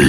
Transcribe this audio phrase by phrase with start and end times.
[0.00, 0.08] Le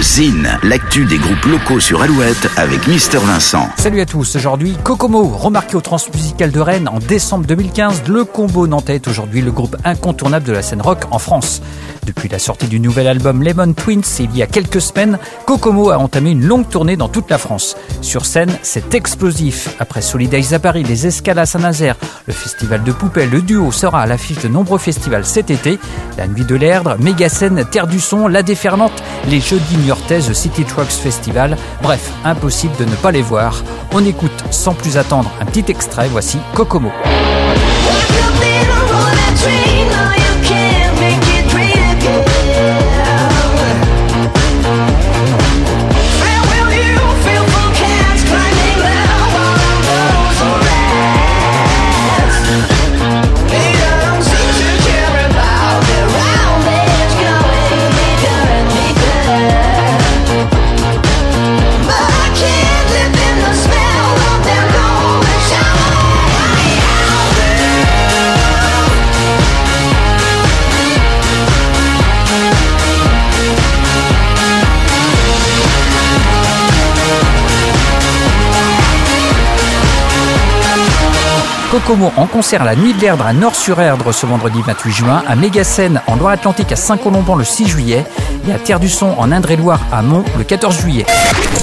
[0.00, 3.68] Zine, l'actu des groupes locaux sur Alouette avec Mister Vincent.
[3.76, 8.68] Salut à tous, aujourd'hui Kokomo, remarqué au Transmusical de Rennes en décembre 2015, le combo
[8.68, 11.62] nantais est aujourd'hui le groupe incontournable de la scène rock en France.
[12.06, 15.98] Depuis la sortie du nouvel album Lemon Twins il y a quelques semaines, Kokomo a
[15.98, 17.76] entamé une longue tournée dans toute la France.
[18.02, 19.74] Sur scène, c'est explosif.
[19.80, 21.96] Après Solidays à Paris, les escales à Saint-Nazaire,
[22.26, 25.78] le festival de Poupée, le duo sera à l'affiche de nombreux festivals cet été.
[26.16, 30.90] La Nuit de l'Erdre, Méga-Scène, Terre du Son, La Déferlante, les Jeudis Niortaises City Trucks
[30.90, 31.56] Festival.
[31.82, 33.62] Bref, impossible de ne pas les voir.
[33.92, 36.90] On écoute sans plus attendre un petit extrait, voici Kokomo.
[81.70, 85.36] Kokomo en concert à la Nuit de l'Erdre à Nord-sur-Erdre ce vendredi 28 juin, à
[85.36, 88.06] Méga-Scène en Loire-Atlantique à Saint-Colomban le 6 juillet
[88.48, 91.04] et à Terre du Son en Indre-et-Loire à Mont le 14 juillet.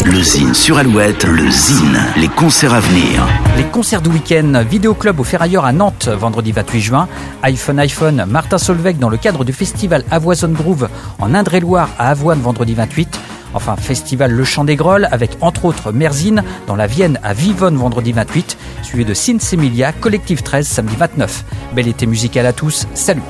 [0.05, 3.25] Le Zine sur Alouette, le Zine, les concerts à venir.
[3.57, 7.07] Les concerts du week-end, Vidéoclub au Ferrailleur à Nantes vendredi 28 juin,
[7.41, 12.41] iPhone iPhone, Martin Solveig dans le cadre du festival Avoison Groove en Indre-et-Loire à Avoine
[12.41, 13.19] vendredi 28,
[13.55, 17.77] Enfin, festival Le Chant des Grolles avec entre autres Merzine dans la Vienne à Vivonne
[17.77, 19.39] vendredi 28, suivi de Sins
[19.99, 21.45] Collectif 13 samedi 29.
[21.73, 23.23] Bel été musical à tous, salut.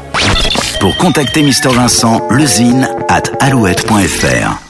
[0.79, 4.64] Pour contacter Mister Vincent, lezine at alouette.fr